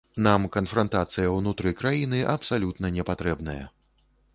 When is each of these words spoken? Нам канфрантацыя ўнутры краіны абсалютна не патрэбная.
Нам 0.27 0.45
канфрантацыя 0.55 1.27
ўнутры 1.35 1.75
краіны 1.85 2.25
абсалютна 2.35 2.95
не 2.97 3.03
патрэбная. 3.13 3.61